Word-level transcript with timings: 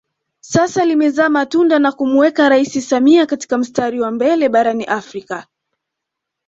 Sasa 0.41 0.85
limezaa 0.85 1.29
matunda 1.29 1.79
na 1.79 1.91
kumuweka 1.91 2.49
rais 2.49 2.89
Samia 2.89 3.25
katika 3.25 3.57
mstari 3.57 4.01
wa 4.01 4.11
mbele 4.11 4.49
barani 4.49 4.83
Afrika 4.85 5.47